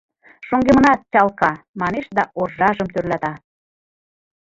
—Шоҥгемынат, 0.47 0.99
Чалка,— 1.11 1.51
манеш 1.79 2.05
да 2.17 2.23
оржажым 2.39 2.87
тӧрлата. 2.93 3.33